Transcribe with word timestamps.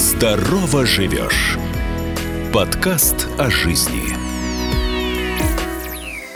Здорово 0.00 0.86
живешь. 0.86 1.58
Подкаст 2.54 3.28
о 3.36 3.50
жизни. 3.50 4.16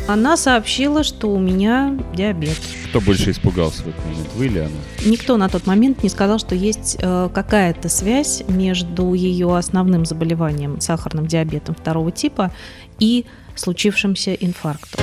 Она 0.07 0.37
сообщила, 0.37 1.03
что 1.03 1.31
у 1.31 1.39
меня 1.39 1.99
диабет. 2.13 2.61
Кто 2.91 3.01
больше 3.01 3.31
испугался 3.31 3.85
в 3.85 3.89
этот 3.89 4.05
момент, 4.05 4.29
вы 4.35 4.47
или 4.47 4.59
она? 4.59 4.69
Никто 5.07 5.39
на 5.39 5.49
тот 5.49 5.67
момент 5.67 6.03
не 6.03 6.11
сказал, 6.11 6.39
что 6.39 6.55
есть 6.55 6.99
э, 7.01 7.31
какая-то 7.33 7.89
связь 7.89 8.43
между 8.49 9.15
ее 9.15 9.57
основным 9.57 10.05
заболеванием, 10.05 10.83
сахарным 10.83 11.27
диабетом 11.27 11.75
второго 11.75 12.13
типа, 12.13 12.53
и 12.99 13.25
случившимся 13.55 14.35
инфарктом. 14.35 15.03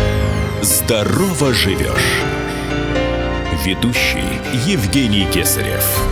Здорово 0.62 1.52
живешь. 1.52 2.22
Ведущий 3.66 4.22
Евгений 4.68 5.26
Кесарев. 5.34 6.11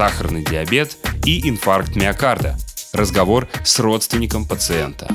Сахарный 0.00 0.42
диабет 0.42 0.96
и 1.26 1.46
инфаркт 1.46 1.94
миокарда. 1.94 2.56
Разговор 2.94 3.46
с 3.62 3.78
родственником 3.78 4.48
пациента. 4.48 5.06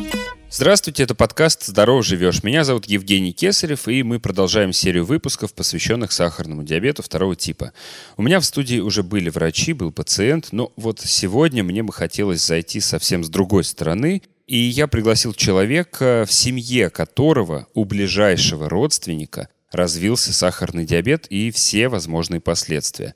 Здравствуйте, 0.51 1.01
это 1.01 1.15
подкаст 1.15 1.65
«Здорово 1.65 2.03
живешь». 2.03 2.43
Меня 2.43 2.63
зовут 2.63 2.85
Евгений 2.85 3.33
Кесарев, 3.33 3.87
и 3.87 4.03
мы 4.03 4.19
продолжаем 4.19 4.73
серию 4.73 5.03
выпусков, 5.03 5.55
посвященных 5.55 6.11
сахарному 6.11 6.61
диабету 6.61 7.01
второго 7.01 7.35
типа. 7.35 7.73
У 8.15 8.21
меня 8.21 8.39
в 8.39 8.45
студии 8.45 8.77
уже 8.77 9.01
были 9.01 9.31
врачи, 9.31 9.73
был 9.73 9.91
пациент, 9.91 10.49
но 10.51 10.71
вот 10.75 10.99
сегодня 10.99 11.63
мне 11.63 11.81
бы 11.81 11.91
хотелось 11.91 12.45
зайти 12.45 12.79
совсем 12.79 13.23
с 13.23 13.29
другой 13.29 13.63
стороны– 13.63 14.21
и 14.45 14.59
я 14.59 14.85
пригласил 14.85 15.33
человека, 15.33 16.25
в 16.27 16.31
семье 16.31 16.91
которого 16.91 17.67
у 17.73 17.83
ближайшего 17.83 18.69
родственника 18.69 19.49
развился 19.71 20.33
сахарный 20.33 20.85
диабет 20.85 21.25
и 21.31 21.49
все 21.49 21.87
возможные 21.89 22.39
последствия. 22.39 23.15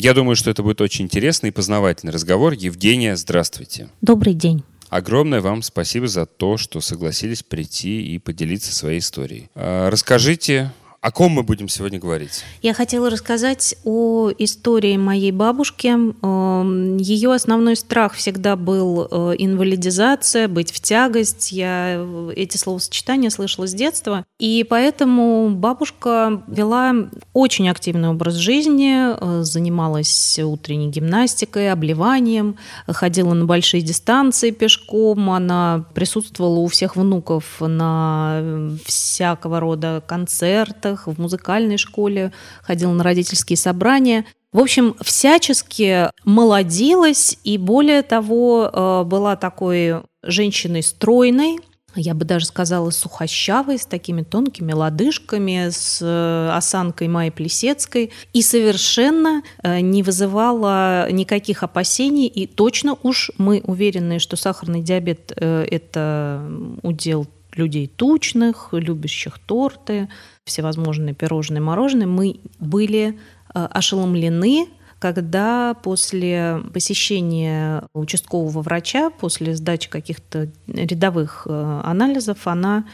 Я 0.00 0.14
думаю, 0.14 0.36
что 0.36 0.48
это 0.48 0.62
будет 0.62 0.80
очень 0.80 1.06
интересный 1.06 1.48
и 1.48 1.52
познавательный 1.52 2.12
разговор. 2.12 2.52
Евгения, 2.52 3.16
здравствуйте. 3.16 3.88
Добрый 4.00 4.32
день. 4.32 4.62
Огромное 4.90 5.40
вам 5.40 5.60
спасибо 5.60 6.06
за 6.06 6.24
то, 6.24 6.56
что 6.56 6.80
согласились 6.80 7.42
прийти 7.42 8.14
и 8.14 8.18
поделиться 8.18 8.72
своей 8.72 9.00
историей. 9.00 9.50
А, 9.56 9.90
расскажите, 9.90 10.70
о 11.00 11.12
ком 11.12 11.32
мы 11.32 11.44
будем 11.44 11.68
сегодня 11.68 12.00
говорить? 12.00 12.42
Я 12.60 12.74
хотела 12.74 13.08
рассказать 13.08 13.76
о 13.84 14.30
истории 14.36 14.96
моей 14.96 15.30
бабушки. 15.30 15.86
Эм, 15.88 16.96
Ее 16.96 17.32
основной 17.32 17.76
страх 17.76 18.14
всегда 18.14 18.56
был 18.56 19.06
э, 19.08 19.34
инвалидизация, 19.38 20.48
быть 20.48 20.72
в 20.72 20.80
тягость. 20.80 21.52
Я 21.52 22.04
эти 22.34 22.56
словосочетания 22.56 23.30
слышала 23.30 23.68
с 23.68 23.74
детства. 23.74 24.24
И 24.40 24.66
поэтому 24.68 25.50
бабушка 25.50 26.42
вела 26.48 26.94
очень 27.32 27.68
активный 27.68 28.08
образ 28.08 28.34
жизни, 28.34 29.14
э, 29.14 29.42
занималась 29.44 30.40
утренней 30.40 30.88
гимнастикой, 30.88 31.70
обливанием, 31.70 32.56
ходила 32.88 33.34
на 33.34 33.44
большие 33.44 33.82
дистанции 33.82 34.50
пешком. 34.50 35.30
Она 35.30 35.84
присутствовала 35.94 36.58
у 36.58 36.66
всех 36.66 36.96
внуков 36.96 37.60
на 37.60 38.40
э, 38.42 38.76
всякого 38.84 39.60
рода 39.60 40.02
концертах, 40.04 40.87
концертах, 40.88 41.06
в 41.06 41.20
музыкальной 41.20 41.76
школе, 41.76 42.32
ходила 42.62 42.92
на 42.92 43.04
родительские 43.04 43.56
собрания. 43.56 44.24
В 44.52 44.60
общем, 44.60 44.94
всячески 45.00 46.10
молодилась 46.24 47.38
и, 47.44 47.58
более 47.58 48.02
того, 48.02 48.70
э, 48.72 49.04
была 49.04 49.36
такой 49.36 50.02
женщиной 50.22 50.82
стройной, 50.82 51.58
я 51.94 52.14
бы 52.14 52.24
даже 52.24 52.46
сказала, 52.46 52.90
сухощавой, 52.90 53.78
с 53.78 53.86
такими 53.86 54.22
тонкими 54.22 54.72
лодыжками, 54.72 55.68
с 55.70 55.98
э, 56.00 56.50
осанкой 56.56 57.08
Майи 57.08 57.30
Плесецкой, 57.30 58.12
и 58.32 58.42
совершенно 58.42 59.42
э, 59.62 59.80
не 59.80 60.02
вызывала 60.02 61.10
никаких 61.10 61.62
опасений, 61.62 62.26
и 62.26 62.46
точно 62.46 62.96
уж 63.02 63.30
мы 63.38 63.62
уверены, 63.64 64.18
что 64.18 64.36
сахарный 64.36 64.82
диабет– 64.82 65.32
это 65.36 66.48
удел 66.82 67.26
людей 67.58 67.86
тучных, 67.86 68.68
любящих 68.72 69.38
торты, 69.38 70.08
всевозможные 70.44 71.14
пирожные, 71.14 71.60
мороженое, 71.60 72.06
мы 72.06 72.40
были 72.58 73.18
э, 73.54 73.68
ошеломлены, 73.70 74.68
когда 74.98 75.74
после 75.74 76.62
посещения 76.72 77.84
участкового 77.92 78.62
врача, 78.62 79.10
после 79.10 79.54
сдачи 79.54 79.88
каких-то 79.88 80.48
рядовых 80.66 81.46
э, 81.48 81.80
анализов, 81.84 82.46
она 82.46 82.84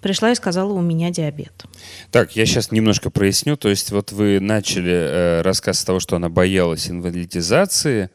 пришла 0.00 0.30
и 0.30 0.34
сказала, 0.34 0.72
у 0.72 0.80
меня 0.80 1.10
диабет. 1.10 1.64
Так, 2.10 2.36
я 2.36 2.46
сейчас 2.46 2.70
немножко 2.70 3.10
проясню. 3.10 3.56
То 3.56 3.68
есть 3.68 3.90
вот 3.90 4.12
вы 4.12 4.40
начали 4.40 4.92
э, 4.92 5.42
рассказ 5.42 5.80
с 5.80 5.84
того, 5.84 6.00
что 6.00 6.16
она 6.16 6.28
боялась 6.28 6.90
инвалидизации, 6.90 8.10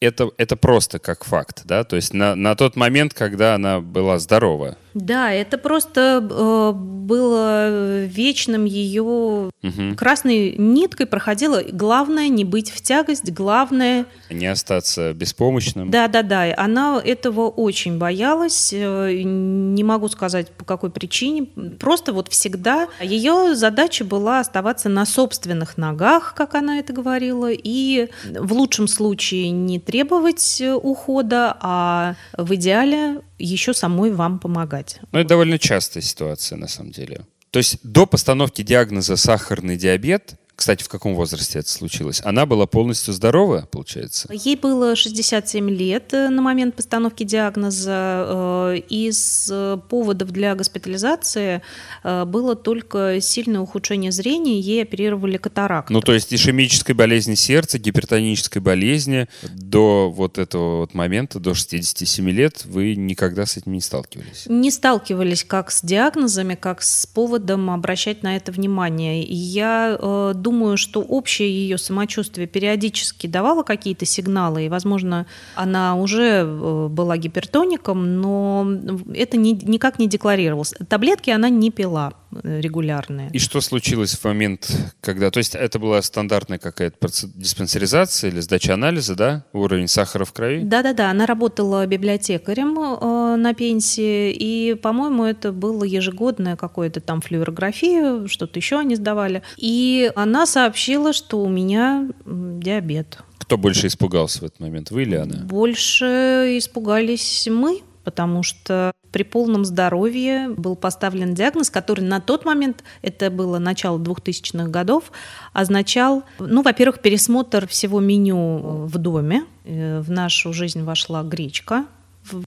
это, 0.00 0.30
это 0.36 0.56
просто 0.56 0.98
как 0.98 1.24
факт, 1.24 1.62
да? 1.64 1.84
То 1.84 1.96
есть 1.96 2.12
на, 2.12 2.34
на 2.34 2.54
тот 2.54 2.76
момент, 2.76 3.14
когда 3.14 3.54
она 3.54 3.80
была 3.80 4.18
здорова. 4.18 4.76
Да, 4.96 5.30
это 5.30 5.58
просто 5.58 6.26
э, 6.26 6.72
было 6.72 8.04
вечным 8.06 8.64
ее 8.64 9.02
угу. 9.02 9.52
красной 9.94 10.56
ниткой 10.56 11.04
проходило. 11.04 11.62
Главное 11.70 12.28
не 12.28 12.44
быть 12.44 12.70
в 12.70 12.80
тягость, 12.80 13.30
главное... 13.30 14.06
Не 14.30 14.46
остаться 14.46 15.12
беспомощным. 15.12 15.90
Да, 15.90 16.08
да, 16.08 16.22
да. 16.22 16.46
Она 16.56 16.98
этого 17.04 17.50
очень 17.50 17.98
боялась. 17.98 18.72
Э, 18.72 19.12
не 19.22 19.84
могу 19.84 20.08
сказать, 20.08 20.50
по 20.52 20.64
какой 20.64 20.90
причине. 20.90 21.44
Просто 21.78 22.14
вот 22.14 22.28
всегда 22.28 22.88
ее 23.02 23.54
задача 23.54 24.02
была 24.02 24.40
оставаться 24.40 24.88
на 24.88 25.04
собственных 25.04 25.76
ногах, 25.76 26.32
как 26.34 26.54
она 26.54 26.78
это 26.78 26.94
говорила, 26.94 27.50
и 27.52 28.08
в 28.24 28.50
лучшем 28.54 28.88
случае 28.88 29.50
не 29.50 29.78
требовать 29.78 30.62
ухода, 30.82 31.54
а 31.60 32.14
в 32.38 32.54
идеале 32.54 33.20
еще 33.38 33.74
самой 33.74 34.12
вам 34.12 34.38
помогать. 34.38 35.00
Ну, 35.12 35.18
это 35.18 35.30
довольно 35.30 35.58
частая 35.58 36.02
ситуация, 36.02 36.56
на 36.56 36.68
самом 36.68 36.92
деле. 36.92 37.26
То 37.50 37.58
есть 37.58 37.78
до 37.82 38.06
постановки 38.06 38.62
диагноза 38.62 39.16
сахарный 39.16 39.76
диабет 39.76 40.34
кстати, 40.56 40.82
в 40.82 40.88
каком 40.88 41.14
возрасте 41.14 41.58
это 41.58 41.68
случилось? 41.68 42.22
Она 42.24 42.46
была 42.46 42.66
полностью 42.66 43.12
здорова, 43.12 43.68
получается? 43.70 44.26
Ей 44.32 44.56
было 44.56 44.96
67 44.96 45.68
лет 45.68 46.14
э, 46.14 46.30
на 46.30 46.40
момент 46.40 46.74
постановки 46.74 47.24
диагноза. 47.24 48.24
Э, 48.72 48.78
из 48.88 49.52
поводов 49.90 50.30
для 50.30 50.54
госпитализации 50.54 51.60
э, 52.02 52.24
было 52.24 52.56
только 52.56 53.20
сильное 53.20 53.60
ухудшение 53.60 54.10
зрения, 54.10 54.58
ей 54.58 54.82
оперировали 54.82 55.36
катаракту. 55.36 55.92
Ну, 55.92 56.00
то 56.00 56.14
есть 56.14 56.32
ишемической 56.32 56.94
болезни 56.94 57.34
сердца, 57.34 57.78
гипертонической 57.78 58.62
болезни 58.62 59.28
до 59.42 60.10
вот 60.10 60.38
этого 60.38 60.78
вот 60.78 60.94
момента, 60.94 61.38
до 61.38 61.52
67 61.52 62.30
лет, 62.30 62.64
вы 62.64 62.96
никогда 62.96 63.44
с 63.44 63.58
этим 63.58 63.72
не 63.72 63.82
сталкивались? 63.82 64.44
Не 64.46 64.70
сталкивались 64.70 65.44
как 65.44 65.70
с 65.70 65.82
диагнозами, 65.82 66.54
как 66.54 66.80
с 66.80 67.04
поводом 67.04 67.68
обращать 67.70 68.22
на 68.22 68.36
это 68.36 68.52
внимание. 68.52 69.22
Я 69.22 69.98
думаю, 70.46 70.76
что 70.76 71.00
общее 71.00 71.50
ее 71.50 71.76
самочувствие 71.76 72.46
периодически 72.46 73.26
давало 73.26 73.64
какие-то 73.64 74.06
сигналы, 74.06 74.66
и, 74.66 74.68
возможно, 74.68 75.26
она 75.56 75.96
уже 75.96 76.44
э, 76.44 76.88
была 76.88 77.16
гипертоником, 77.16 78.20
но 78.20 78.64
это 79.12 79.36
ни, 79.36 79.58
никак 79.64 79.98
не 79.98 80.06
декларировалось. 80.06 80.74
Таблетки 80.88 81.30
она 81.30 81.48
не 81.48 81.72
пила 81.72 82.12
регулярные. 82.42 83.30
И 83.32 83.38
что 83.38 83.60
случилось 83.60 84.14
в 84.14 84.24
момент, 84.24 84.70
когда... 85.00 85.30
То 85.30 85.38
есть 85.38 85.54
это 85.54 85.78
была 85.78 86.00
стандартная 86.02 86.58
какая-то 86.58 86.96
диспансеризация 87.34 88.30
или 88.30 88.40
сдача 88.40 88.74
анализа, 88.74 89.16
да? 89.16 89.44
Уровень 89.52 89.88
сахара 89.88 90.24
в 90.24 90.32
крови? 90.32 90.62
Да-да-да, 90.62 91.10
она 91.10 91.26
работала 91.26 91.86
библиотекарем 91.86 92.78
э, 92.78 93.36
на 93.36 93.54
пенсии, 93.54 94.30
и, 94.30 94.74
по-моему, 94.74 95.24
это 95.24 95.52
было 95.52 95.84
ежегодное 95.84 96.56
какое-то 96.56 97.00
там 97.00 97.20
флюорография, 97.20 98.26
что-то 98.28 98.58
еще 98.58 98.78
они 98.78 98.94
сдавали. 98.96 99.42
И 99.56 100.10
она 100.14 100.36
она 100.36 100.44
сообщила, 100.44 101.14
что 101.14 101.40
у 101.42 101.48
меня 101.48 102.08
диабет. 102.26 103.18
Кто 103.38 103.56
больше 103.56 103.86
испугался 103.86 104.40
в 104.40 104.42
этот 104.42 104.60
момент, 104.60 104.90
вы 104.90 105.02
или 105.02 105.14
она? 105.14 105.44
Больше 105.44 106.56
испугались 106.58 107.48
мы, 107.50 107.80
потому 108.06 108.44
что 108.44 108.92
при 109.10 109.24
полном 109.24 109.64
здоровье 109.64 110.48
был 110.48 110.76
поставлен 110.76 111.34
диагноз, 111.34 111.70
который 111.70 112.02
на 112.02 112.20
тот 112.20 112.44
момент, 112.44 112.84
это 113.02 113.32
было 113.32 113.58
начало 113.58 113.98
2000-х 113.98 114.68
годов, 114.68 115.10
означал, 115.52 116.22
ну, 116.38 116.62
во-первых, 116.62 117.00
пересмотр 117.00 117.66
всего 117.66 117.98
меню 117.98 118.86
в 118.86 118.96
доме. 118.98 119.42
Э, 119.64 119.98
в 119.98 120.10
нашу 120.12 120.52
жизнь 120.52 120.84
вошла 120.84 121.24
гречка, 121.24 121.86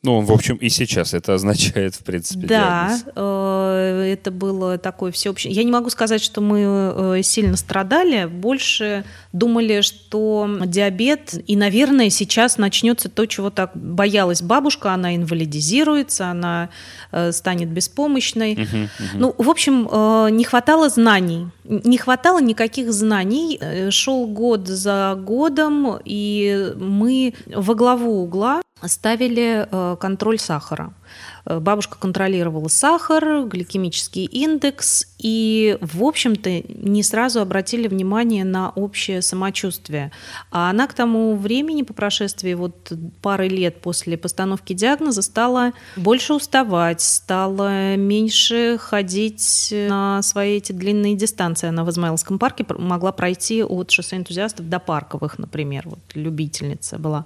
Ну, 0.04 0.22
в 0.22 0.32
общем, 0.32 0.56
и 0.56 0.70
сейчас 0.70 1.14
это 1.14 1.34
означает, 1.34 1.96
в 1.96 2.04
принципе, 2.04 2.48
Да, 2.48 2.88
диагноз. 2.90 3.06
э, 3.16 4.14
это 4.14 4.32
было 4.32 4.78
такое 4.78 5.12
всеобщее. 5.12 5.54
Я 5.54 5.64
не 5.64 5.72
могу 5.72 5.90
сказать, 5.90 6.22
что 6.22 6.42
мы 6.42 6.60
э, 6.62 7.22
сильно 7.24 7.58
страдали, 7.58 8.26
больше 8.26 9.04
думали, 9.34 9.82
что 9.82 10.50
диабет, 10.66 11.36
и, 11.48 11.56
наверное, 11.56 12.10
сейчас 12.10 12.58
начнется 12.58 13.10
то, 13.10 13.26
чего 13.26 13.50
так 13.50 13.72
боялась 13.76 14.42
бабушка, 14.42 14.94
она 14.94 15.16
инвалидизируется, 15.16 16.28
она 16.28 16.70
э, 17.12 17.32
станет 17.32 17.70
беспомощной. 17.70 18.68
Ну, 19.14 19.36
в 19.38 19.50
общем, 19.50 19.84
не 20.36 20.44
хватало 20.44 20.90
знаний, 20.90 21.48
не 21.64 21.98
хватало 21.98 22.42
никаких 22.42 22.92
знаний. 22.92 23.60
Шел 23.92 24.28
год 24.28 24.68
за 24.68 25.16
годом, 25.20 26.00
и 26.04 26.74
мы 26.78 27.34
во 27.48 27.76
главу 27.76 28.24
угла 28.24 28.62
ставили 28.88 29.68
э, 29.70 29.98
контроль 30.00 30.40
сахара. 30.40 30.94
Э, 31.46 31.60
Бабушка 31.60 31.98
контролировала 31.98 32.68
сахар, 32.68 33.46
гликемический 33.46 34.26
индекс, 34.26 35.06
и, 35.18 35.78
в 35.82 36.04
общем-то, 36.04 36.62
не 36.68 37.04
сразу 37.04 37.42
обратили 37.42 37.88
внимание 37.88 38.46
на 38.46 38.70
общее 38.70 39.22
самочувствие. 39.22 40.12
А 40.52 40.70
она 40.70 40.88
к 40.88 40.94
тому 40.94 41.36
времени, 41.36 41.82
по 41.82 41.94
прошествии 41.94 42.54
вот 42.54 42.92
пары 43.22 43.48
лет 43.48 43.82
после 43.82 44.18
постановки 44.18 44.74
диагноза, 44.74 45.22
стала 45.22 45.74
больше 45.96 46.34
уставать, 46.34 47.02
стала 47.02 47.96
меньше 47.96 48.78
ходить 48.80 49.70
на 49.72 50.22
свои 50.22 50.58
эти 50.58 50.72
длинные 50.72 51.16
дистанции. 51.16 51.68
Она 51.68 51.84
в 51.84 51.90
Измайловском 51.90 52.40
парке 52.40 52.66
могла 52.70 53.12
пройти 53.12 53.64
от 53.64 53.92
шоссе 53.92 54.18
энтузиастов 54.18 54.70
до 54.70 54.80
парковых, 54.80 55.38
например. 55.38 55.84
Вот 55.86 56.00
любительница 56.14 56.98
была. 56.98 57.26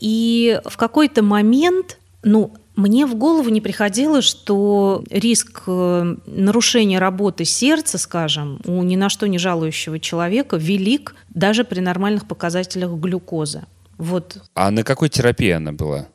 И 0.00 0.60
в 0.64 0.76
какой-то 0.76 1.22
момент, 1.22 1.98
ну, 2.22 2.54
мне 2.76 3.06
в 3.06 3.14
голову 3.14 3.50
не 3.50 3.60
приходило, 3.60 4.22
что 4.22 5.04
риск 5.10 5.64
э, 5.66 6.16
нарушения 6.26 6.98
работы 6.98 7.44
сердца, 7.44 7.98
скажем, 7.98 8.60
у 8.64 8.82
ни 8.82 8.96
на 8.96 9.08
что 9.10 9.28
не 9.28 9.38
жалующего 9.38 9.98
человека 9.98 10.56
велик 10.56 11.14
даже 11.28 11.64
при 11.64 11.80
нормальных 11.80 12.26
показателях 12.26 12.92
глюкозы. 12.92 13.64
Вот 13.98 14.38
А 14.54 14.70
на 14.70 14.82
какой 14.82 15.10
терапии 15.10 15.50
она 15.50 15.72
была? 15.72 16.08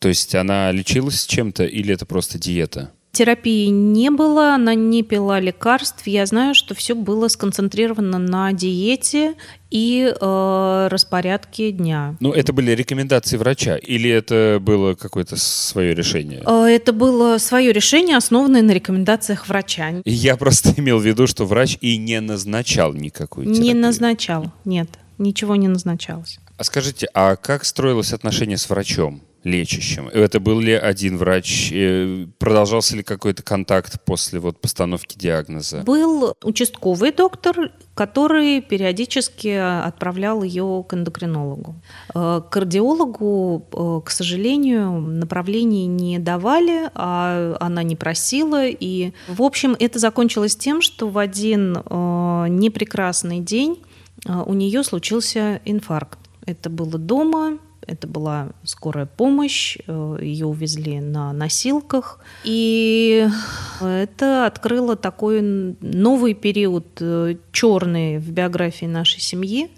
То 0.00 0.08
есть 0.08 0.34
она 0.34 0.72
лечилась 0.72 1.24
чем-то 1.24 1.64
или 1.64 1.94
это 1.94 2.04
просто 2.04 2.38
диета? 2.38 2.90
Терапии 3.12 3.66
не 3.66 4.10
было, 4.10 4.54
она 4.54 4.74
не 4.74 5.02
пила 5.02 5.40
лекарств. 5.40 6.06
Я 6.06 6.26
знаю, 6.26 6.54
что 6.54 6.74
все 6.74 6.94
было 6.94 7.28
сконцентрировано 7.28 8.18
на 8.18 8.52
диете 8.52 9.34
и 9.70 10.14
э, 10.18 10.88
распорядке 10.90 11.72
дня. 11.72 12.16
Ну, 12.20 12.32
это 12.32 12.52
были 12.52 12.72
рекомендации 12.72 13.36
врача 13.36 13.76
или 13.76 14.08
это 14.08 14.58
было 14.60 14.94
какое-то 14.94 15.36
свое 15.36 15.94
решение? 15.94 16.42
Э, 16.46 16.66
Это 16.66 16.92
было 16.92 17.38
свое 17.38 17.72
решение, 17.72 18.16
основанное 18.16 18.62
на 18.62 18.72
рекомендациях 18.72 19.48
врача. 19.48 20.02
Я 20.04 20.36
просто 20.36 20.72
имел 20.76 20.98
в 20.98 21.06
виду, 21.06 21.26
что 21.26 21.44
врач 21.44 21.76
и 21.80 21.96
не 21.96 22.20
назначал 22.20 22.92
никакую 22.92 23.46
терапию. 23.46 23.64
Не 23.64 23.74
назначал, 23.74 24.52
нет, 24.64 24.88
ничего 25.18 25.56
не 25.56 25.68
назначалось. 25.68 26.38
А 26.56 26.64
скажите, 26.64 27.08
а 27.14 27.36
как 27.36 27.64
строилось 27.64 28.12
отношение 28.12 28.56
с 28.56 28.68
врачом? 28.68 29.22
Лечащим? 29.44 30.08
Это 30.08 30.40
был 30.40 30.60
ли 30.60 30.72
один 30.72 31.16
врач? 31.16 31.70
Э, 31.72 32.26
Продолжался 32.38 32.96
ли 32.96 33.02
какой-то 33.02 33.42
контакт 33.42 34.02
после 34.04 34.40
вот 34.40 34.60
постановки 34.60 35.18
диагноза? 35.18 35.82
Был 35.82 36.34
участковый 36.42 37.12
доктор, 37.12 37.72
который 37.94 38.60
периодически 38.60 39.48
отправлял 39.48 40.42
ее 40.42 40.84
к 40.88 40.94
эндокринологу. 40.94 41.76
Э, 42.14 42.40
К 42.44 42.50
кардиологу, 42.50 43.66
э, 43.72 44.00
к 44.06 44.10
сожалению, 44.10 45.00
направлений 45.00 45.86
не 45.86 46.18
давали, 46.18 46.90
а 46.94 47.56
она 47.60 47.82
не 47.82 47.96
просила. 47.96 48.66
И, 48.66 49.12
в 49.28 49.42
общем, 49.42 49.76
это 49.78 49.98
закончилось 49.98 50.56
тем, 50.56 50.80
что 50.82 51.08
в 51.08 51.18
один 51.18 51.72
непрекрасный 51.72 53.40
день 53.40 53.82
у 54.26 54.52
нее 54.52 54.82
случился 54.82 55.60
инфаркт. 55.64 56.18
Это 56.44 56.70
было 56.70 56.98
дома, 56.98 57.58
это 57.88 58.06
была 58.06 58.50
скорая 58.64 59.06
помощь, 59.06 59.78
э, 59.86 60.18
ее 60.20 60.46
увезли 60.46 61.00
на 61.00 61.32
носилках. 61.32 62.20
И 62.44 63.26
это 63.80 64.46
открыло 64.46 64.94
такой 64.94 65.40
новый 65.80 66.34
период, 66.34 66.86
э, 67.00 67.36
черный 67.50 68.18
в 68.18 68.30
биографии 68.30 68.84
нашей 68.84 69.20
семьи, 69.20 69.70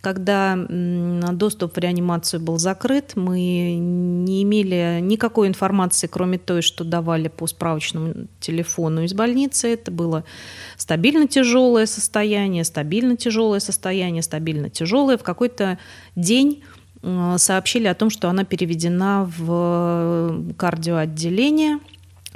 когда 0.00 0.56
доступ 1.32 1.74
в 1.74 1.78
реанимацию 1.78 2.40
был 2.40 2.58
закрыт, 2.58 3.12
мы 3.16 3.74
не 3.74 4.42
имели 4.44 5.00
никакой 5.02 5.48
информации, 5.48 6.06
кроме 6.06 6.38
той, 6.38 6.62
что 6.62 6.84
давали 6.84 7.28
по 7.28 7.46
справочному 7.48 8.28
телефону 8.38 9.02
из 9.02 9.12
больницы. 9.12 9.68
Это 9.72 9.90
было 9.90 10.24
стабильно 10.76 11.26
тяжелое 11.26 11.86
состояние, 11.86 12.62
стабильно 12.62 13.16
тяжелое 13.16 13.58
состояние, 13.58 14.22
стабильно 14.22 14.70
тяжелое. 14.70 15.18
В 15.18 15.24
какой-то 15.24 15.78
день 16.14 16.62
сообщили 17.36 17.86
о 17.86 17.94
том, 17.94 18.10
что 18.10 18.28
она 18.28 18.44
переведена 18.44 19.30
в 19.36 20.54
кардиоотделение. 20.56 21.78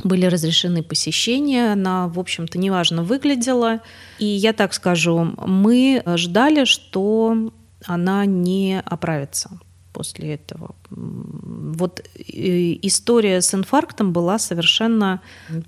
Были 0.05 0.27
разрешены 0.27 0.83
посещения, 0.83 1.73
она, 1.73 2.09
в 2.09 2.19
общем-то, 2.19 2.59
неважно 2.59 3.03
выглядела. 3.03 3.81
И 4.19 4.25
я 4.25 4.53
так 4.53 4.73
скажу, 4.73 5.35
мы 5.47 6.03
ждали, 6.17 6.65
что 6.65 7.53
она 7.85 8.25
не 8.25 8.81
оправится 8.85 9.51
после 9.93 10.35
этого. 10.35 10.75
Вот 10.91 12.01
э, 12.01 12.79
история 12.83 13.41
с 13.41 13.55
инфарктом 13.55 14.13
была 14.13 14.39
совершенно 14.39 15.21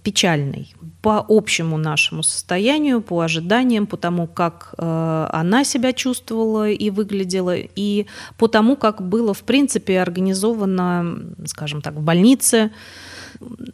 печальной 0.02 0.74
по 1.04 1.22
общему 1.28 1.76
нашему 1.76 2.22
состоянию, 2.22 3.02
по 3.02 3.20
ожиданиям, 3.20 3.86
по 3.86 3.98
тому, 3.98 4.26
как 4.26 4.74
э, 4.78 5.28
она 5.30 5.62
себя 5.62 5.92
чувствовала 5.92 6.70
и 6.70 6.88
выглядела, 6.88 7.54
и 7.56 8.06
по 8.38 8.48
тому, 8.48 8.74
как 8.74 9.06
было, 9.06 9.34
в 9.34 9.42
принципе, 9.42 10.00
организовано, 10.00 11.34
скажем 11.44 11.82
так, 11.82 11.92
в 11.92 12.00
больнице. 12.00 12.70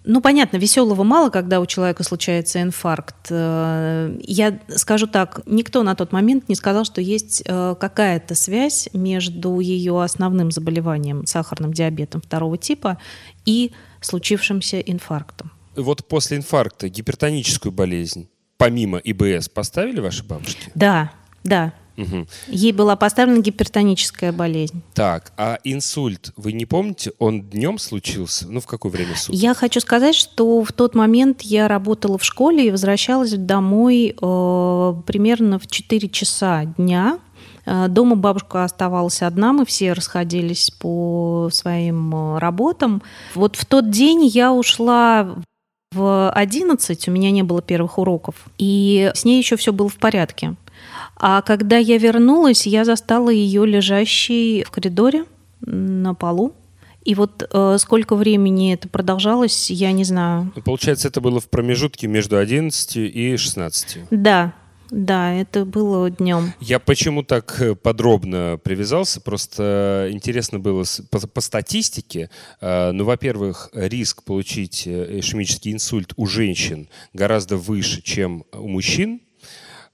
Ну, 0.05 0.21
понятно, 0.21 0.57
веселого 0.57 1.05
мало, 1.05 1.31
когда 1.31 1.61
у 1.61 1.67
человека 1.67 2.03
случается 2.03 2.61
инфаркт. 2.63 3.29
Э, 3.31 4.13
Я 4.23 4.59
скажу 4.75 5.07
так, 5.07 5.43
никто 5.47 5.85
на 5.85 5.95
тот 5.95 6.11
момент 6.11 6.49
не 6.49 6.57
сказал, 6.57 6.85
что 6.85 7.01
есть 7.01 7.45
э, 7.47 7.77
какая-то 7.79 8.35
связь 8.35 8.89
между 8.93 9.61
ее 9.61 10.03
основным 10.03 10.51
заболеванием, 10.51 11.27
сахарным 11.27 11.73
диабетом 11.73 12.23
второго 12.23 12.59
типа, 12.59 12.99
и 13.47 13.71
случившимся 14.01 14.81
инфарктом. 14.81 15.53
Вот 15.83 16.07
после 16.07 16.37
инфаркта 16.37 16.89
гипертоническую 16.89 17.73
болезнь, 17.73 18.29
помимо 18.57 18.99
ИБС, 18.99 19.49
поставили 19.49 20.01
ваши 20.01 20.25
бабушки? 20.25 20.71
Да, 20.75 21.13
да. 21.45 21.73
Мгм. 21.97 22.27
Ей 22.49 22.73
была 22.73 22.97
поставлена 22.97 23.41
гипертоническая 23.41 24.33
болезнь. 24.33 24.83
Так, 24.95 25.33
а 25.37 25.59
инсульт, 25.65 26.33
вы 26.37 26.53
не 26.53 26.65
помните, 26.65 27.13
он 27.19 27.43
днем 27.43 27.79
случился? 27.79 28.49
Ну, 28.49 28.61
в 28.61 28.67
какое 28.67 28.91
время 28.91 29.15
суток? 29.17 29.35
Я 29.35 29.55
хочу 29.55 29.81
сказать, 29.81 30.15
что 30.15 30.63
в 30.63 30.73
тот 30.73 30.95
момент 30.95 31.43
я 31.43 31.69
работала 31.69 32.17
в 32.17 32.25
школе 32.25 32.69
и 32.69 32.71
возвращалась 32.71 33.33
домой 33.33 34.17
э, 34.21 34.95
примерно 35.07 35.59
в 35.59 35.67
4 35.67 36.09
часа 36.09 36.65
дня. 36.65 37.19
Э, 37.67 37.89
Дома 37.89 38.17
бабушка 38.17 38.65
оставалась 38.65 39.21
одна, 39.21 39.53
мы 39.53 39.67
все 39.67 39.93
расходились 39.93 40.71
по 40.71 41.51
своим 41.53 42.15
э, 42.15 42.39
работам. 42.39 43.03
Вот 43.35 43.57
в 43.57 43.67
тот 43.67 43.91
день 43.91 44.27
я 44.27 44.53
ушла 44.53 45.37
в 45.93 46.31
11, 46.31 47.09
у 47.09 47.11
меня 47.11 47.33
не 47.33 47.43
было 47.43 47.61
первых 47.61 47.99
уроков, 47.99 48.37
и 48.59 49.11
с 49.13 49.25
ней 49.25 49.39
еще 49.39 49.57
все 49.57 49.73
было 49.73 49.89
в 49.89 49.97
порядке. 49.97 50.55
А 51.17 51.43
когда 51.43 51.79
я 51.79 51.99
вернулась, 51.99 52.65
я 52.67 52.85
застала 52.85 53.31
ее 53.31 53.67
лежащей 53.67 54.63
в 54.63 54.71
коридоре 54.71 55.25
на 55.61 56.15
полу. 56.15 56.55
И 57.05 57.15
вот 57.15 57.49
э, 57.51 57.77
сколько 57.81 58.15
времени 58.15 58.75
это 58.75 58.89
продолжалось, 58.89 59.71
я 59.71 59.91
не 59.91 60.05
знаю. 60.05 60.53
Получается, 60.65 61.09
это 61.09 61.21
было 61.21 61.41
в 61.41 61.49
промежутке 61.49 62.07
между 62.07 62.39
11 62.39 62.97
и 62.97 63.37
16. 63.37 63.99
Да, 64.11 64.53
да, 64.91 65.33
это 65.35 65.65
было 65.65 66.11
днем. 66.11 66.53
Я 66.61 66.79
почему 66.79 67.23
так 67.23 67.61
э, 67.61 67.75
подробно 67.75 68.59
привязался? 68.63 69.21
Просто 69.21 70.09
интересно 70.11 70.59
было 70.59 70.85
по, 71.11 71.27
по 71.27 71.41
статистике. 71.41 72.31
э, 72.61 72.93
Ну, 72.93 73.05
во-первых, 73.05 73.71
риск 73.73 74.25
получить 74.25 74.87
э, 74.87 75.19
ишемический 75.21 75.73
инсульт 75.73 76.13
у 76.17 76.27
женщин 76.27 76.89
гораздо 77.13 77.57
выше, 77.57 78.03
чем 78.03 78.45
у 78.53 78.69
мужчин. 78.69 79.21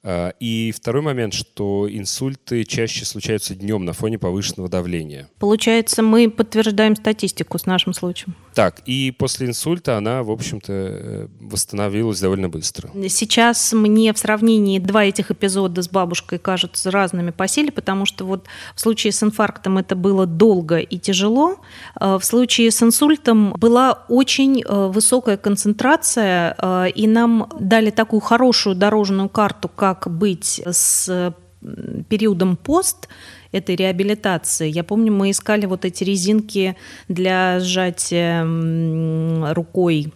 Э, 0.02 0.32
И 0.40 0.72
второй 0.76 1.02
момент, 1.02 1.34
что 1.34 1.86
инсульты 1.90 2.64
чаще 2.64 3.04
случаются 3.04 3.54
днем 3.54 3.84
на 3.84 3.92
фоне 3.92 4.18
повышенного 4.18 4.68
давления. 4.68 5.28
Получается, 5.38 6.02
мы 6.02 6.30
подтверждаем 6.30 6.96
статистику 6.96 7.58
с 7.58 7.66
нашим 7.66 7.92
случаем. 7.92 8.34
Так, 8.56 8.80
и 8.86 9.10
после 9.10 9.48
инсульта 9.48 9.98
она, 9.98 10.22
в 10.22 10.30
общем-то, 10.30 10.72
э, 10.72 11.26
восстановилась 11.40 12.20
довольно 12.20 12.48
быстро. 12.48 12.88
Сейчас 13.10 13.74
мне 13.74 14.14
в 14.14 14.18
сравнении 14.18 14.78
два 14.78 15.04
этих 15.04 15.30
эпизода 15.30 15.82
с 15.82 15.90
бабушкой 15.90 16.38
кажутся 16.38 16.90
разными 16.90 17.32
по 17.32 17.48
силе, 17.48 17.70
потому 17.70 18.06
что 18.06 18.24
вот 18.24 18.46
в 18.74 18.80
случае 18.80 19.12
с 19.12 19.22
инфарктом 19.22 19.76
это 19.76 19.94
было 19.94 20.24
долго 20.24 20.78
и 20.78 20.98
тяжело, 20.98 21.56
в 22.00 22.22
случае 22.22 22.70
с 22.70 22.82
инсультом 22.82 23.52
была 23.58 24.04
очень 24.08 24.64
высокая 24.64 25.36
концентрация, 25.36 26.88
и 26.88 27.06
нам 27.06 27.50
дали 27.60 27.90
такую 27.90 28.20
хорошую 28.20 28.74
дорожную 28.74 29.28
карту, 29.28 29.68
как 29.68 30.10
быть 30.10 30.62
с 30.64 31.34
периодом 32.08 32.56
пост 32.56 33.08
этой 33.52 33.76
реабилитации. 33.76 34.68
Я 34.68 34.84
помню, 34.84 35.12
мы 35.12 35.30
искали 35.30 35.66
вот 35.66 35.84
эти 35.84 36.04
резинки 36.04 36.76
для 37.08 37.60
сжатия 37.60 38.44
рукой 39.52 40.12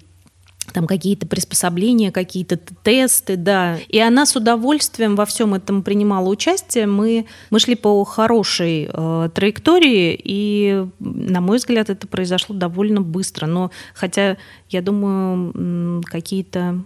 там 0.72 0.86
какие-то 0.86 1.26
приспособления, 1.26 2.12
какие-то 2.12 2.56
тесты, 2.56 3.36
да. 3.36 3.78
И 3.88 3.98
она 3.98 4.26
с 4.26 4.36
удовольствием 4.36 5.16
во 5.16 5.26
всем 5.26 5.54
этом 5.54 5.82
принимала 5.82 6.28
участие. 6.28 6.86
Мы, 6.86 7.26
мы 7.50 7.58
шли 7.58 7.74
по 7.74 8.04
хорошей 8.04 8.88
э, 8.92 9.30
траектории, 9.34 10.18
и, 10.22 10.86
на 11.00 11.40
мой 11.40 11.58
взгляд, 11.58 11.90
это 11.90 12.06
произошло 12.06 12.54
довольно 12.54 13.00
быстро. 13.00 13.46
Но 13.46 13.70
хотя, 13.94 14.36
я 14.68 14.82
думаю, 14.82 16.02
какие-то 16.04 16.82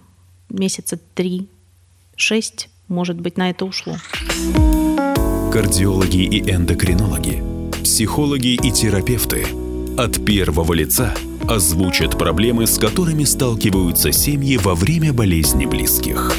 месяца 0.48 0.98
три-шесть 1.14 2.70
может 2.88 3.20
быть, 3.20 3.36
на 3.36 3.50
это 3.50 3.64
ушло. 3.64 3.96
Кардиологи 5.52 6.22
и 6.22 6.50
эндокринологи, 6.50 7.42
психологи 7.82 8.54
и 8.54 8.70
терапевты 8.70 9.46
от 9.96 10.24
первого 10.24 10.72
лица 10.72 11.14
озвучат 11.48 12.18
проблемы, 12.18 12.66
с 12.66 12.78
которыми 12.78 13.24
сталкиваются 13.24 14.10
семьи 14.10 14.56
во 14.56 14.74
время 14.74 15.12
болезни 15.12 15.66
близких. 15.66 16.32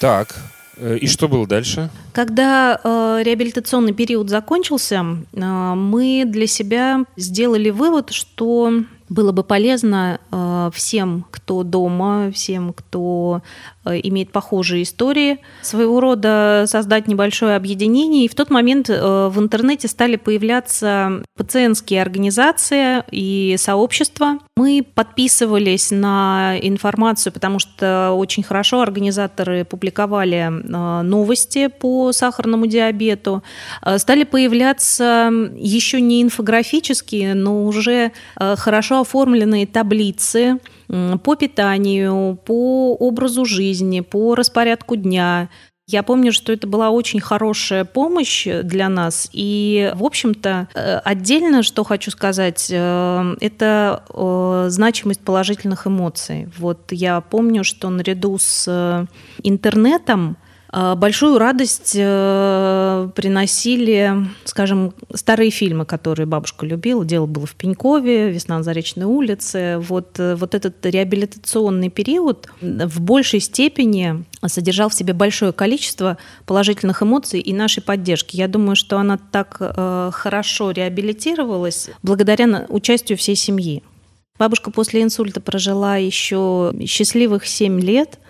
Так, 0.00 0.36
э, 0.76 0.98
и 0.98 1.06
что 1.06 1.28
было 1.28 1.46
дальше? 1.46 1.90
Когда 2.12 2.78
э, 2.82 3.22
реабилитационный 3.24 3.94
период 3.94 4.28
закончился, 4.28 4.96
э, 5.32 5.74
мы 5.74 6.24
для 6.26 6.46
себя 6.46 7.04
сделали 7.16 7.70
вывод, 7.70 8.10
что 8.10 8.84
было 9.08 9.32
бы 9.32 9.44
полезно 9.44 10.20
э, 10.30 10.70
всем, 10.74 11.24
кто 11.30 11.62
дома, 11.62 12.30
всем, 12.32 12.72
кто 12.72 13.42
имеет 13.86 14.32
похожие 14.32 14.82
истории, 14.82 15.38
своего 15.62 16.00
рода 16.00 16.64
создать 16.66 17.08
небольшое 17.08 17.56
объединение. 17.56 18.24
И 18.24 18.28
в 18.28 18.34
тот 18.34 18.50
момент 18.50 18.90
э, 18.90 19.28
в 19.28 19.38
интернете 19.38 19.88
стали 19.88 20.16
появляться 20.16 21.22
пациентские 21.36 22.02
организации 22.02 23.02
и 23.10 23.56
сообщества. 23.58 24.38
Мы 24.56 24.84
подписывались 24.94 25.90
на 25.90 26.56
информацию, 26.60 27.32
потому 27.32 27.58
что 27.58 28.12
очень 28.12 28.42
хорошо 28.42 28.80
организаторы 28.80 29.64
публиковали 29.64 30.48
новости 30.48 31.68
по 31.68 32.12
сахарному 32.12 32.66
диабету. 32.66 33.42
Стали 33.98 34.24
появляться 34.24 35.30
еще 35.54 36.00
не 36.00 36.22
инфографические, 36.22 37.34
но 37.34 37.64
уже 37.64 38.12
хорошо 38.36 39.00
оформленные 39.00 39.66
таблицы 39.66 40.58
по 40.88 41.34
питанию, 41.34 42.38
по 42.44 42.94
образу 42.94 43.44
жизни, 43.44 44.00
по 44.00 44.34
распорядку 44.34 44.96
дня. 44.96 45.48
Я 45.88 46.02
помню, 46.02 46.32
что 46.32 46.52
это 46.52 46.66
была 46.66 46.90
очень 46.90 47.20
хорошая 47.20 47.84
помощь 47.84 48.44
для 48.44 48.88
нас. 48.88 49.28
И, 49.32 49.92
в 49.94 50.02
общем-то, 50.02 50.66
э, 50.74 50.98
отдельно, 50.98 51.62
что 51.62 51.84
хочу 51.84 52.10
сказать, 52.10 52.68
э, 52.72 53.34
это 53.40 54.02
э, 54.12 54.66
значимость 54.68 55.20
положительных 55.20 55.86
эмоций. 55.86 56.48
Вот 56.58 56.90
я 56.90 57.20
помню, 57.20 57.62
что 57.62 57.88
наряду 57.88 58.36
с 58.36 59.06
интернетом 59.44 60.36
большую 60.76 61.38
радость 61.38 61.94
э, 61.96 63.08
приносили, 63.14 64.12
скажем, 64.44 64.92
старые 65.14 65.50
фильмы, 65.50 65.86
которые 65.86 66.26
бабушка 66.26 66.66
любила. 66.66 67.02
Дело 67.02 67.24
было 67.24 67.46
в 67.46 67.54
Пенькове, 67.54 68.30
«Весна 68.30 68.58
на 68.58 68.62
Заречной 68.62 69.06
улице». 69.06 69.78
Вот, 69.78 70.20
э, 70.20 70.34
вот 70.34 70.54
этот 70.54 70.84
реабилитационный 70.84 71.88
период 71.88 72.50
в 72.60 73.00
большей 73.00 73.40
степени 73.40 74.24
содержал 74.46 74.90
в 74.90 74.94
себе 74.94 75.14
большое 75.14 75.52
количество 75.52 76.18
положительных 76.44 77.02
эмоций 77.02 77.40
и 77.40 77.54
нашей 77.54 77.82
поддержки. 77.82 78.36
Я 78.36 78.46
думаю, 78.46 78.76
что 78.76 78.98
она 78.98 79.16
так 79.16 79.56
э, 79.60 80.10
хорошо 80.12 80.72
реабилитировалась 80.72 81.88
благодаря 82.02 82.66
участию 82.68 83.16
всей 83.16 83.36
семьи. 83.36 83.82
Бабушка 84.38 84.70
после 84.70 85.02
инсульта 85.02 85.40
прожила 85.40 85.96
еще 85.96 86.74
счастливых 86.86 87.46
7 87.46 87.80
лет– 87.80 88.18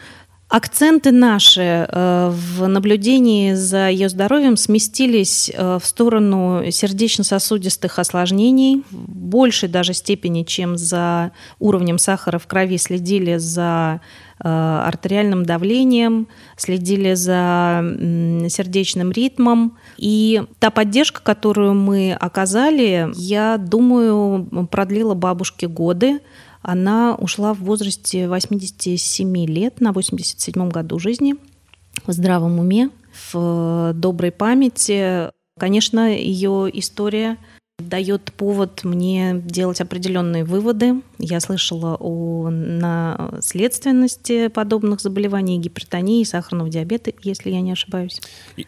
Акценты 0.48 1.10
наши 1.10 1.88
э, 1.90 2.30
в 2.30 2.68
наблюдении 2.68 3.54
за 3.54 3.88
ее 3.88 4.08
здоровьем 4.08 4.56
сместились 4.56 5.50
э, 5.52 5.78
в 5.82 5.84
сторону 5.84 6.70
сердечно-сосудистых 6.70 7.98
осложнений. 7.98 8.84
В 8.92 9.10
большей 9.10 9.68
даже 9.68 9.92
степени, 9.92 10.44
чем 10.44 10.76
за 10.76 11.32
уровнем 11.58 11.98
сахара 11.98 12.38
в 12.38 12.46
крови, 12.46 12.78
следили 12.78 13.38
за 13.38 14.00
э, 14.38 14.48
артериальным 14.48 15.44
давлением, 15.44 16.28
следили 16.56 17.14
за 17.14 17.82
сердечным 18.48 19.10
ритмом. 19.10 19.76
И 19.96 20.44
та 20.60 20.70
поддержка, 20.70 21.22
которую 21.24 21.74
мы 21.74 22.12
оказали, 22.12 23.08
я 23.16 23.56
думаю, 23.58 24.68
продлила 24.70 25.14
бабушке 25.14 25.66
годы 25.66 26.20
она 26.66 27.14
ушла 27.14 27.54
в 27.54 27.60
возрасте 27.60 28.28
87 28.28 29.46
лет, 29.46 29.80
на 29.80 29.92
87 29.92 30.68
году 30.68 30.98
жизни, 30.98 31.36
в 32.04 32.12
здравом 32.12 32.58
уме, 32.58 32.90
в 33.30 33.92
доброй 33.94 34.32
памяти. 34.32 35.30
Конечно, 35.60 36.12
ее 36.12 36.68
история 36.74 37.38
дает 37.78 38.32
повод 38.32 38.82
мне 38.82 39.40
делать 39.44 39.80
определенные 39.80 40.44
выводы. 40.44 41.02
Я 41.18 41.38
слышала 41.38 41.96
о 42.00 42.48
наследственности 42.50 44.48
подобных 44.48 45.00
заболеваний, 45.00 45.58
гипертонии, 45.58 46.24
сахарного 46.24 46.68
диабета, 46.68 47.12
если 47.22 47.50
я 47.50 47.60
не 47.60 47.72
ошибаюсь. 47.72 48.20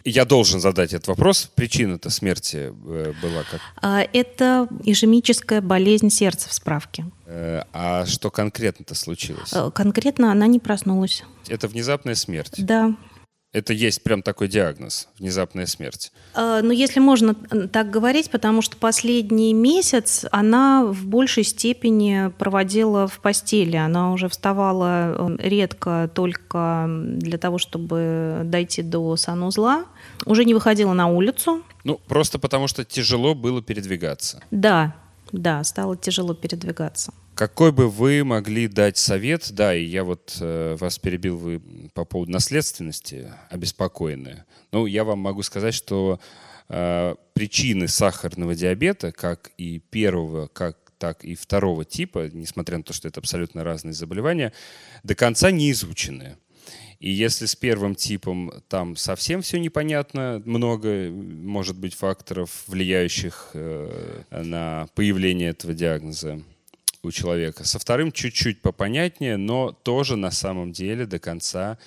Я 0.05 0.25
должен 0.25 0.61
задать 0.61 0.93
этот 0.93 1.09
вопрос. 1.09 1.51
Причина-то 1.55 2.11
смерти 2.11 2.73
э, 2.87 3.13
была 3.21 3.43
как? 3.51 3.61
А, 3.83 4.07
это 4.13 4.69
ишемическая 4.85 5.63
болезнь 5.63 6.11
сердца 6.11 6.49
в 6.49 6.53
справке. 6.53 7.07
Э, 7.29 7.63
а 7.75 8.07
что 8.07 8.31
конкретно-то 8.31 8.95
случилось? 8.95 9.53
Э, 9.53 9.71
конкретно 9.71 10.33
она 10.33 10.47
не 10.47 10.59
проснулась. 10.59 11.25
Это 11.47 11.69
внезапная 11.69 12.15
смерть? 12.15 12.55
Да. 12.57 12.95
Это 13.53 13.73
есть 13.73 14.03
прям 14.03 14.23
такой 14.23 14.49
диагноз, 14.49 15.09
внезапная 15.19 15.67
смерть. 15.67 16.13
А, 16.35 16.61
ну, 16.61 16.71
если 16.71 17.01
можно 17.01 17.35
так 17.35 17.91
говорить, 17.91 18.31
потому 18.31 18.61
что 18.61 18.77
последний 18.77 19.55
месяц 19.55 20.27
она 20.31 20.85
в 20.85 21.07
большей 21.07 21.45
степени 21.45 22.31
проводила 22.39 23.07
в 23.09 23.21
постели. 23.21 23.77
Она 23.77 24.13
уже 24.13 24.29
вставала 24.29 25.29
э, 25.39 25.49
редко 25.49 26.11
только 26.15 26.87
для 26.89 27.39
того, 27.39 27.59
чтобы 27.59 28.43
дойти 28.45 28.83
до 28.83 29.17
санузла. 29.17 29.85
Уже 30.25 30.45
не 30.45 30.55
выходила 30.55 30.93
на 30.95 31.09
улицу. 31.09 31.63
Ну, 31.85 32.01
просто 32.07 32.39
потому 32.39 32.69
что 32.69 32.85
тяжело 32.85 33.35
было 33.35 33.63
передвигаться. 33.63 34.43
Да, 34.51 34.95
да, 35.33 35.63
стало 35.65 35.97
тяжело 35.97 36.35
передвигаться. 36.35 37.13
Какой 37.35 37.71
бы 37.71 37.89
вы 37.89 38.25
могли 38.25 38.67
дать 38.67 38.97
совет, 38.97 39.53
да, 39.53 39.75
и 39.75 39.85
я 39.85 40.03
вот 40.03 40.37
э, 40.41 40.77
вас 40.79 40.99
перебил 40.99 41.37
вы 41.37 41.61
по 41.95 42.05
поводу 42.05 42.33
наследственности, 42.33 43.33
обеспокоенные. 43.49 44.45
Ну, 44.73 44.87
я 44.87 45.05
вам 45.05 45.21
могу 45.21 45.43
сказать, 45.43 45.75
что 45.75 46.19
э, 46.69 47.15
причины 47.35 47.87
сахарного 47.87 48.57
диабета, 48.57 49.13
как 49.13 49.53
и 49.57 49.79
первого, 49.79 50.49
как 50.49 50.79
так 50.99 51.25
и 51.25 51.37
второго 51.37 51.85
типа, 51.85 52.29
несмотря 52.33 52.79
на 52.79 52.83
то, 52.83 52.93
что 52.93 53.07
это 53.07 53.21
абсолютно 53.21 53.63
разные 53.63 53.93
заболевания, 53.93 54.53
до 55.05 55.15
конца 55.15 55.53
не 55.53 55.71
изучены. 55.71 56.37
И 57.01 57.11
если 57.11 57.47
с 57.47 57.55
первым 57.55 57.95
типом 57.95 58.53
там 58.69 58.97
совсем 58.97 59.43
все 59.43 59.59
непонятно, 59.61 60.43
много 60.45 61.11
может 61.11 61.79
быть 61.79 61.95
факторов, 61.95 62.65
влияющих 62.67 63.51
э, 63.55 64.23
на 64.31 64.89
появление 64.95 65.51
этого 65.51 65.75
диагноза, 65.75 66.43
у 67.03 67.11
человека. 67.11 67.65
Со 67.65 67.79
вторым 67.79 68.13
чуть-чуть 68.13 68.61
попонятнее, 68.61 69.37
но 69.37 69.73
тоже 69.73 70.17
на 70.17 70.31
самом 70.31 70.73
деле 70.73 71.07
до 71.07 71.19
конца 71.19 71.79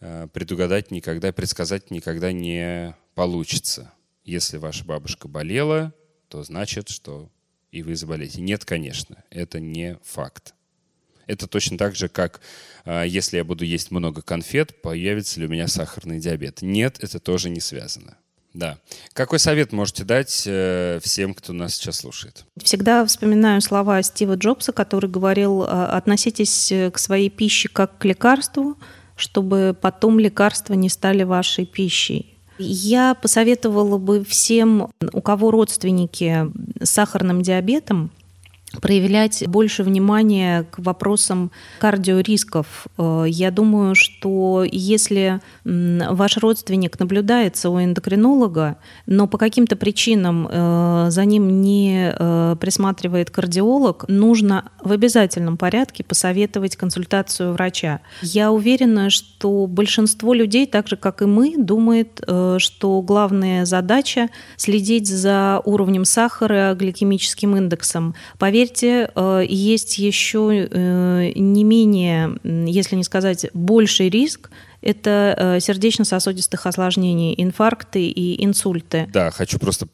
э, 0.00 0.28
предугадать 0.32 0.90
никогда, 0.90 1.32
предсказать 1.32 1.90
никогда 1.90 2.32
не 2.32 2.94
получится. 3.14 3.92
Если 4.24 4.56
ваша 4.56 4.84
бабушка 4.84 5.28
болела, 5.28 5.92
то 6.28 6.42
значит, 6.42 6.88
что 6.88 7.30
и 7.70 7.82
вы 7.82 7.96
заболеете. 7.96 8.40
Нет, 8.40 8.64
конечно, 8.64 9.24
это 9.30 9.58
не 9.58 9.98
факт. 10.02 10.54
Это 11.26 11.46
точно 11.46 11.78
так 11.78 11.94
же, 11.94 12.08
как 12.08 12.40
э, 12.84 13.04
если 13.06 13.36
я 13.36 13.44
буду 13.44 13.64
есть 13.64 13.90
много 13.90 14.22
конфет, 14.22 14.80
появится 14.82 15.40
ли 15.40 15.46
у 15.46 15.48
меня 15.48 15.68
сахарный 15.68 16.18
диабет. 16.18 16.62
Нет, 16.62 16.98
это 17.00 17.18
тоже 17.18 17.50
не 17.50 17.60
связано. 17.60 18.16
Да. 18.54 18.78
Какой 19.14 19.38
совет 19.38 19.72
можете 19.72 20.04
дать 20.04 20.44
э, 20.46 21.00
всем, 21.02 21.32
кто 21.32 21.52
нас 21.52 21.74
сейчас 21.74 21.98
слушает? 21.98 22.44
Всегда 22.62 23.04
вспоминаю 23.06 23.62
слова 23.62 24.02
Стива 24.02 24.34
Джобса, 24.34 24.72
который 24.72 25.08
говорил, 25.08 25.62
«А, 25.62 25.96
относитесь 25.96 26.72
к 26.92 26.98
своей 26.98 27.30
пище 27.30 27.68
как 27.70 27.96
к 27.96 28.04
лекарству, 28.04 28.76
чтобы 29.16 29.76
потом 29.80 30.18
лекарства 30.18 30.74
не 30.74 30.88
стали 30.88 31.22
вашей 31.22 31.64
пищей. 31.64 32.38
Я 32.58 33.14
посоветовала 33.14 33.98
бы 33.98 34.24
всем, 34.24 34.90
у 35.12 35.22
кого 35.22 35.50
родственники 35.50 36.46
с 36.82 36.90
сахарным 36.90 37.42
диабетом, 37.42 38.10
проявлять 38.80 39.46
больше 39.46 39.82
внимания 39.82 40.64
к 40.70 40.78
вопросам 40.78 41.50
кардиорисков. 41.78 42.86
Э, 42.98 43.24
я 43.28 43.50
думаю, 43.50 43.94
что 43.94 44.64
если 44.70 45.40
ваш 45.64 46.38
родственник 46.38 46.98
наблюдается 46.98 47.70
у 47.70 47.80
эндокринолога, 47.80 48.78
но 49.06 49.26
по 49.26 49.38
каким-то 49.38 49.76
причинам 49.76 50.48
э, 50.50 51.06
за 51.10 51.24
ним 51.24 51.62
не 51.62 52.12
э, 52.12 52.56
присматривает 52.60 53.30
кардиолог, 53.30 54.04
нужно 54.08 54.70
в 54.82 54.92
обязательном 54.92 55.56
порядке 55.56 56.04
посоветовать 56.04 56.76
консультацию 56.76 57.52
врача. 57.52 58.00
Я 58.22 58.50
уверена, 58.50 59.10
что 59.10 59.66
большинство 59.66 60.34
людей, 60.34 60.66
так 60.66 60.88
же 60.88 60.96
как 60.96 61.22
и 61.22 61.26
мы, 61.26 61.54
думает, 61.56 62.20
что 62.58 63.02
главная 63.02 63.64
задача 63.64 64.28
следить 64.56 65.08
за 65.08 65.60
уровнем 65.64 66.04
сахара, 66.04 66.74
гликемическим 66.74 67.56
индексом. 67.56 68.14
Поверьте, 68.38 68.61
поверьте, 68.62 69.10
э, 69.14 69.44
есть 69.48 69.98
еще 69.98 70.68
э, 70.70 71.32
не 71.34 71.64
менее, 71.64 72.36
если 72.44 72.96
не 72.96 73.04
сказать 73.04 73.46
больший 73.54 74.08
риск 74.08 74.50
это 74.82 75.34
э, 75.38 75.60
сердечно-сосудистых 75.60 76.66
осложнений, 76.66 77.34
инфаркты 77.38 78.06
и 78.06 78.44
инсульты. 78.44 79.08
Да, 79.12 79.30
хочу 79.30 79.58
просто 79.58 79.86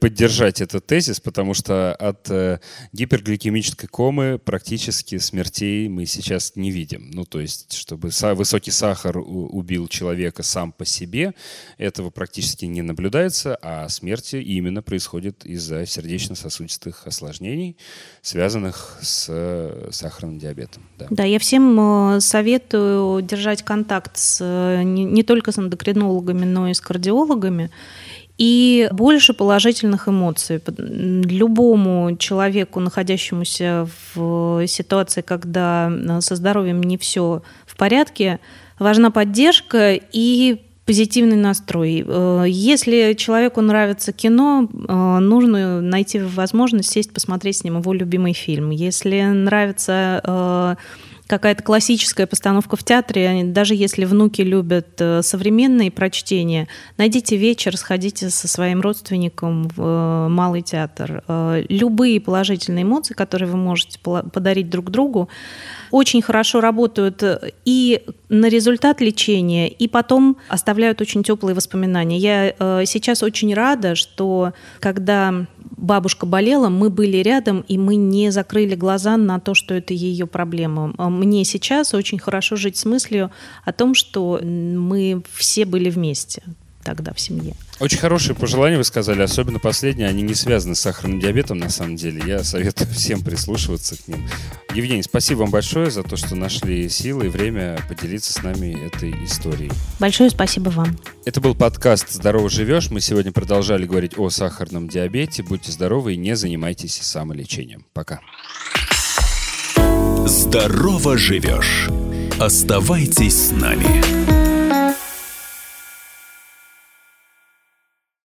поддержать 0.00 0.60
этот 0.60 0.86
тезис, 0.86 1.20
потому 1.20 1.54
что 1.54 1.94
от 1.94 2.30
э, 2.30 2.58
гипергликемической 2.92 3.88
комы 3.88 4.40
практически 4.42 5.18
смертей 5.18 5.88
мы 5.88 6.06
сейчас 6.06 6.56
не 6.56 6.70
видим. 6.70 7.10
Ну, 7.12 7.24
то 7.24 7.40
есть, 7.40 7.74
чтобы 7.74 8.10
высокий 8.34 8.70
сахар 8.70 9.18
убил 9.18 9.86
человека 9.88 10.42
сам 10.42 10.72
по 10.72 10.86
себе, 10.86 11.34
этого 11.76 12.10
практически 12.10 12.64
не 12.64 12.82
наблюдается, 12.82 13.58
а 13.60 13.88
смерти 13.88 14.36
именно 14.36 14.82
происходит 14.82 15.44
из-за 15.44 15.84
сердечно-сосудистых 15.84 17.06
осложнений, 17.06 17.76
связанных 18.22 18.98
с 19.02 19.26
э, 19.28 19.88
сахарным 19.92 20.38
диабетом. 20.38 20.82
Да. 20.98 21.06
да, 21.10 21.24
я 21.24 21.38
всем 21.38 22.18
советую 22.20 23.20
держать 23.22 23.62
контакт 23.62 24.16
с 24.16 24.29
с, 24.36 24.82
не, 24.84 25.04
не 25.04 25.22
только 25.22 25.52
с 25.52 25.58
эндокринологами, 25.58 26.44
но 26.44 26.68
и 26.68 26.74
с 26.74 26.80
кардиологами. 26.80 27.70
И 28.38 28.88
больше 28.92 29.34
положительных 29.34 30.08
эмоций. 30.08 30.62
Любому 30.78 32.16
человеку, 32.16 32.80
находящемуся 32.80 33.86
в 34.14 34.66
ситуации, 34.66 35.20
когда 35.20 35.92
со 36.20 36.36
здоровьем 36.36 36.82
не 36.82 36.96
все 36.96 37.42
в 37.66 37.76
порядке, 37.76 38.40
важна 38.78 39.10
поддержка 39.10 39.92
и 39.92 40.62
позитивный 40.90 41.36
настрой. 41.36 42.04
Э, 42.04 42.44
если 42.48 43.12
человеку 43.12 43.60
нравится 43.60 44.12
кино, 44.12 44.68
э, 44.68 45.18
нужно 45.20 45.80
найти 45.80 46.18
возможность 46.18 46.90
сесть, 46.90 47.12
посмотреть 47.12 47.58
с 47.58 47.64
ним 47.64 47.78
его 47.78 47.92
любимый 47.92 48.32
фильм. 48.32 48.70
Если 48.70 49.22
нравится 49.22 50.20
э, 50.24 50.74
какая-то 51.30 51.62
классическая 51.62 52.26
постановка 52.26 52.74
в 52.74 52.82
театре, 52.82 53.44
даже 53.44 53.76
если 53.76 54.04
внуки 54.04 54.42
любят 54.42 54.88
э, 54.98 55.22
современные 55.22 55.92
прочтения, 55.92 56.66
найдите 56.96 57.36
вечер, 57.36 57.76
сходите 57.76 58.30
со 58.30 58.48
своим 58.48 58.80
родственником 58.80 59.68
в 59.68 59.80
э, 59.80 60.28
малый 60.28 60.62
театр. 60.62 61.22
Э, 61.28 61.62
любые 61.68 62.20
положительные 62.20 62.82
эмоции, 62.82 63.14
которые 63.14 63.48
вы 63.48 63.58
можете 63.58 64.00
подарить 64.00 64.70
друг 64.70 64.90
другу, 64.90 65.28
очень 65.90 66.22
хорошо 66.22 66.60
работают 66.60 67.22
и 67.64 68.02
на 68.28 68.46
результат 68.48 69.00
лечения, 69.00 69.68
и 69.68 69.88
потом 69.88 70.36
оставляют 70.48 71.00
очень 71.00 71.22
теплые 71.22 71.54
воспоминания. 71.54 72.18
Я 72.18 72.84
сейчас 72.86 73.22
очень 73.22 73.54
рада, 73.54 73.94
что 73.94 74.52
когда 74.78 75.46
бабушка 75.76 76.26
болела, 76.26 76.68
мы 76.68 76.90
были 76.90 77.18
рядом, 77.18 77.64
и 77.66 77.78
мы 77.78 77.96
не 77.96 78.30
закрыли 78.30 78.74
глаза 78.74 79.16
на 79.16 79.40
то, 79.40 79.54
что 79.54 79.74
это 79.74 79.94
ее 79.94 80.26
проблема. 80.26 80.94
А 80.98 81.08
мне 81.08 81.44
сейчас 81.44 81.94
очень 81.94 82.18
хорошо 82.18 82.56
жить 82.56 82.76
с 82.76 82.84
мыслью 82.84 83.30
о 83.64 83.72
том, 83.72 83.94
что 83.94 84.40
мы 84.42 85.22
все 85.34 85.64
были 85.64 85.90
вместе 85.90 86.42
тогда 86.82 87.12
в 87.12 87.20
семье. 87.20 87.54
Очень 87.78 87.98
хорошие 87.98 88.34
пожелания 88.34 88.76
вы 88.76 88.84
сказали, 88.84 89.22
особенно 89.22 89.58
последние, 89.58 90.08
они 90.08 90.22
не 90.22 90.34
связаны 90.34 90.74
с 90.74 90.80
сахарным 90.80 91.20
диабетом 91.20 91.58
на 91.58 91.70
самом 91.70 91.96
деле. 91.96 92.22
Я 92.26 92.44
советую 92.44 92.90
всем 92.92 93.22
прислушиваться 93.22 93.96
к 93.96 94.08
ним. 94.08 94.28
Евгений, 94.74 95.02
спасибо 95.02 95.40
вам 95.40 95.50
большое 95.50 95.90
за 95.90 96.02
то, 96.02 96.16
что 96.16 96.34
нашли 96.34 96.88
силы 96.88 97.26
и 97.26 97.28
время 97.28 97.78
поделиться 97.88 98.32
с 98.32 98.42
нами 98.42 98.86
этой 98.86 99.12
историей. 99.24 99.70
Большое 99.98 100.30
спасибо 100.30 100.70
вам. 100.70 100.98
Это 101.24 101.40
был 101.40 101.54
подкаст 101.54 102.10
«Здорово 102.10 102.48
живешь». 102.48 102.90
Мы 102.90 103.00
сегодня 103.00 103.32
продолжали 103.32 103.86
говорить 103.86 104.18
о 104.18 104.30
сахарном 104.30 104.88
диабете. 104.88 105.42
Будьте 105.42 105.72
здоровы 105.72 106.14
и 106.14 106.16
не 106.16 106.36
занимайтесь 106.36 106.94
самолечением. 106.94 107.84
Пока. 107.92 108.20
Здорово 110.26 111.18
живешь. 111.18 111.88
Оставайтесь 112.38 113.48
с 113.48 113.50
нами. 113.52 114.49